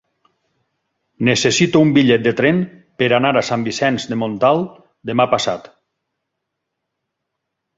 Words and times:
Necessito 1.27 1.83
un 1.87 1.91
bitllet 1.97 2.23
de 2.27 2.33
tren 2.39 2.61
per 3.03 3.09
anar 3.19 3.33
a 3.41 3.43
Sant 3.51 3.67
Vicenç 3.69 4.09
de 4.15 4.19
Montalt 4.23 4.81
demà 5.11 5.29
passat. 5.35 5.71